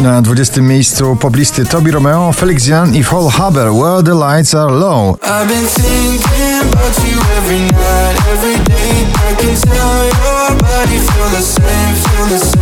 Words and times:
Na 0.00 0.22
20 0.22 0.62
miejscu 0.62 1.16
poblisty 1.16 1.64
Tobi 1.64 1.90
Romeo, 1.90 2.32
Felix 2.32 2.66
Jan 2.66 2.94
i 2.94 3.04
Paul 3.04 3.30
Haber, 3.30 3.72
Where 3.72 4.02
the 4.02 4.14
Lights 4.14 4.54
Are 4.54 4.72
Low. 4.72 5.18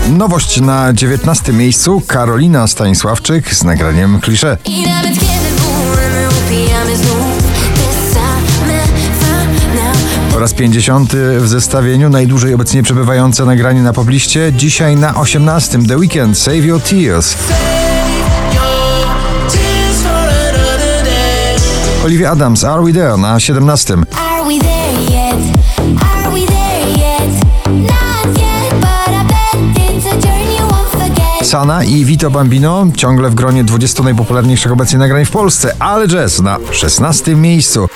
Nowość 0.08 0.60
na 0.60 0.92
19 0.92 1.52
miejscu 1.52 2.02
Karolina 2.06 2.66
Stanisławczyk 2.66 3.54
z 3.54 3.64
nagraniem 3.64 4.20
klisze. 4.20 4.56
I 4.64 4.86
nawet 4.86 5.12
kiedy 5.12 5.57
Po 10.38 10.42
raz 10.42 10.54
50 10.54 11.12
w 11.38 11.48
zestawieniu 11.48 12.10
najdłużej 12.10 12.54
obecnie 12.54 12.82
przebywające 12.82 13.44
nagranie 13.44 13.82
na 13.82 13.92
pobliście. 13.92 14.52
Dzisiaj 14.52 14.96
na 14.96 15.20
18 15.20 15.78
The 15.88 15.96
Weekend 15.96 16.38
Save 16.38 16.64
Your 16.64 16.80
Tears. 16.80 17.36
Olivia 22.04 22.30
Adams 22.30 22.64
Are 22.64 22.82
We 22.82 22.92
There 22.92 23.16
na 23.16 23.40
17. 23.40 23.94
Are 23.94 24.44
we 24.44 24.58
there 24.58 25.02
yet? 25.10 25.34
Are 26.02 26.30
we 26.30 26.46
there 26.46 26.90
yet? 26.90 27.44
Not 27.66 28.38
yet, 28.38 28.80
but 28.80 29.08
I 29.08 29.24
bet 29.28 29.90
it's 29.90 30.06
a 30.06 30.20
journey 30.20 30.56
you 30.56 30.66
won't 30.66 30.90
forget 30.90 31.48
Sana 31.48 31.84
i 31.84 32.04
Vito 32.04 32.30
Bambino 32.30 32.86
ciągle 32.96 33.30
w 33.30 33.34
gronie 33.34 33.64
20 33.64 34.02
najpopularniejszych 34.02 34.72
obecnie 34.72 34.98
nagrań 34.98 35.24
w 35.24 35.30
Polsce, 35.30 35.76
ale 35.78 36.08
jazz 36.08 36.40
na 36.40 36.58
16 36.72 37.36
miejscu. 37.36 37.88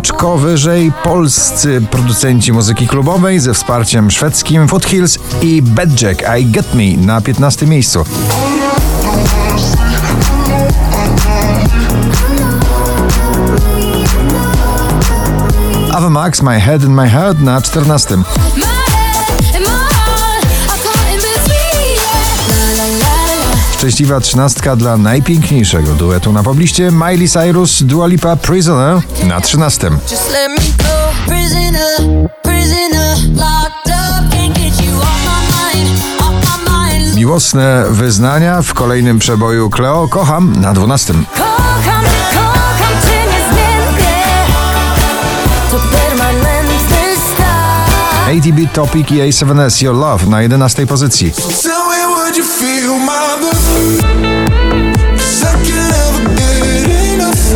Oczko 0.00 0.38
wyżej 0.38 0.92
polscy 1.04 1.80
producenci 1.90 2.52
muzyki 2.52 2.86
klubowej 2.86 3.40
ze 3.40 3.54
wsparciem 3.54 4.10
szwedzkim 4.10 4.68
Foothills 4.68 5.18
i 5.42 5.62
Bad 5.62 6.02
Jack 6.02 6.22
I 6.40 6.46
Get 6.46 6.74
Me 6.74 7.06
na 7.06 7.20
15 7.20 7.66
miejscu. 7.66 8.04
Ava 15.92 16.10
Max 16.10 16.42
My 16.42 16.60
Head 16.60 16.84
and 16.84 16.94
My 16.94 17.08
Heart 17.08 17.40
na 17.40 17.60
14. 17.60 18.24
Szczęśliwa 23.80 24.20
trzynastka 24.20 24.76
dla 24.76 24.96
najpiękniejszego 24.96 25.92
duetu 25.92 26.32
na 26.32 26.42
pobliście 26.42 26.90
Miley 26.92 27.28
Cyrus 27.28 27.82
Dua 27.82 28.06
Lipa 28.06 28.36
Prisoner 28.36 29.00
na 29.24 29.40
13. 29.40 29.90
Just 30.10 30.30
let 30.32 30.48
me 30.48 30.64
go, 30.78 31.12
prisoner, 31.26 32.28
prisoner, 32.42 33.16
locked 33.34 33.86
up, 33.86 34.34
can't 34.34 34.54
get 34.54 34.84
you 34.84 34.98
off 34.98 35.24
my 35.24 35.80
mind, 35.80 36.00
off 36.20 36.64
my 36.68 36.72
mind. 36.72 37.16
Miłosne 37.16 37.84
wyznania 37.90 38.62
w 38.62 38.74
kolejnym 38.74 39.18
przeboju 39.18 39.70
Cleo 39.70 40.08
Kocham 40.08 40.60
na 40.60 40.72
12. 40.72 41.14
Kocham, 41.36 42.04
kocham 42.30 42.94
cię 43.02 43.20
niezmiennie 43.24 44.46
To 45.70 45.76
permanentny 45.76 47.16
stan 47.34 48.38
ATB 48.38 48.74
Topic 48.74 49.10
i 49.10 49.14
A7S 49.14 49.84
Your 49.84 49.96
Love 49.96 50.26
na 50.26 50.42
11 50.42 50.86
pozycji. 50.86 51.32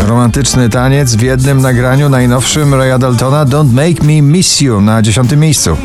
Romantyczny 0.09 0.69
taniec 0.69 1.15
w 1.15 1.23
jednym 1.23 1.61
nagraniu 1.61 2.09
najnowszym 2.09 2.75
Raya 2.75 2.99
Daltona 2.99 3.45
Don't 3.47 3.73
Make 3.73 4.03
Me 4.03 4.23
Miss 4.23 4.61
You 4.61 4.81
na 4.81 5.03
dziesiątym 5.03 5.41
miejscu. 5.41 5.77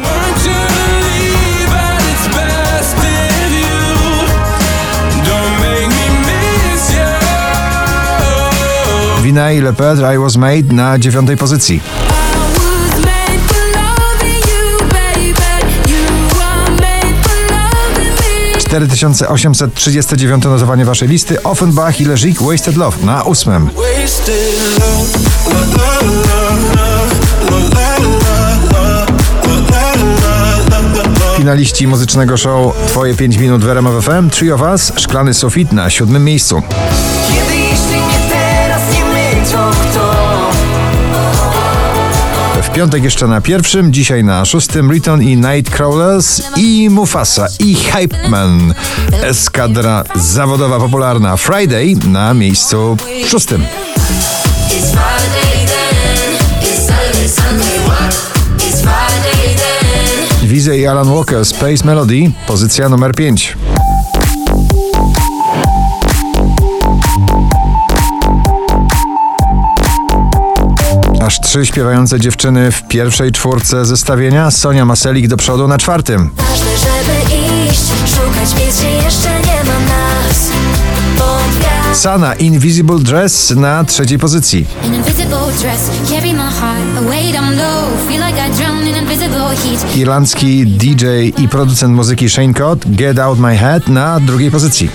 Wina 9.24 9.52
i 9.52 9.62
Le 9.62 9.74
Pedre 9.74 10.16
I 10.16 10.18
Was 10.18 10.38
Made 10.38 10.74
na 10.74 11.00
dziewiątej 11.00 11.38
pozycji. 11.38 12.09
4839 18.70 20.44
notowanie 20.44 20.86
waszej 20.86 21.08
listy. 21.08 21.44
Offenbach 21.44 22.02
i 22.02 22.06
Leżik 22.06 22.42
Wasted 22.42 22.78
Love 22.78 23.06
na 23.06 23.24
ósmym. 23.24 23.70
Finaliści 31.38 31.88
muzycznego 31.88 32.38
show 32.38 32.76
Twoje 32.88 33.16
5 33.16 33.38
minut 33.38 33.64
w 33.64 33.70
RMF 33.70 34.06
FM, 34.06 34.30
Three 34.30 34.52
of 34.52 34.62
Us, 34.62 34.92
Szklany 34.98 35.34
Sufit 35.34 35.72
na 35.72 35.90
siódmym 35.90 36.24
miejscu. 36.24 36.62
Piątek 42.74 43.04
jeszcze 43.04 43.28
na 43.28 43.42
pierwszym, 43.42 43.94
dzisiaj 43.94 44.24
na 44.24 44.46
szóstym 44.46 44.92
Riton 44.92 45.22
i 45.22 45.38
Nightcrawlers 45.38 46.42
i 46.58 46.90
Mufasa 46.90 47.48
i 47.60 47.76
Hypeman. 47.76 48.74
Eskadra 49.24 50.04
zawodowa 50.16 50.80
popularna 50.80 51.38
Friday 51.38 51.96
na 52.08 52.34
miejscu 52.34 52.98
szóstym. 53.28 53.66
Wizy 60.44 60.78
i 60.78 60.88
Alan 60.88 61.10
Walker 61.10 61.46
Space 61.46 61.86
Melody, 61.86 62.32
pozycja 62.48 62.90
numer 62.90 63.12
5. 63.16 63.58
trzy 71.50 71.66
śpiewające 71.66 72.20
dziewczyny 72.20 72.72
w 72.72 72.88
pierwszej 72.88 73.32
czwórce 73.32 73.86
zestawienia, 73.86 74.52
Sonia 74.52 74.86
Maselik 74.86 75.28
do 75.28 75.38
przodu 75.38 75.68
na 75.68 75.78
czwartym. 75.78 76.30
Ważne, 76.36 76.66
żeby 76.78 77.36
iść 77.72 77.82
Szukać 78.16 78.60
miejsc, 78.60 78.80
gdzie 78.80 78.92
jeszcze 78.92 79.30
nie 79.30 79.64
ma 79.64 79.80
nas 79.80 80.50
Sana 81.94 82.36
Invisible 82.36 83.00
Dress 83.00 83.50
na 83.56 83.84
trzeciej 83.84 84.20
pozycji. 84.20 84.66
Irlandzki 89.96 90.66
DJ 90.66 91.06
i 91.38 91.50
producent 91.50 91.96
muzyki 91.96 92.30
Shane 92.30 92.54
Cott 92.54 92.80
Get 92.86 93.20
Out 93.20 93.40
My 93.40 93.58
Head 93.58 93.88
na 93.88 94.20
drugiej 94.20 94.52
pozycji. 94.52 94.90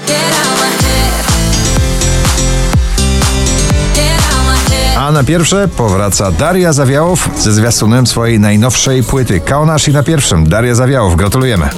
A 5.04 5.12
na 5.12 5.24
pierwsze 5.24 5.68
powraca 5.68 6.30
Daria 6.30 6.72
Zawiałow 6.72 7.28
ze 7.36 7.52
zwiastunem 7.52 8.06
swojej 8.06 8.40
najnowszej 8.40 9.02
płyty. 9.02 9.40
Kaunasz 9.40 9.88
i 9.88 9.92
na 9.92 10.02
pierwszym 10.02 10.48
Daria 10.48 10.74
Zawiałow. 10.74 11.16
Gratulujemy. 11.16 11.68